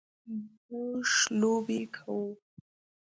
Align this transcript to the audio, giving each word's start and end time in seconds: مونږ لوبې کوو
مونږ 0.69 1.09
لوبې 1.39 1.81
کوو 1.95 2.27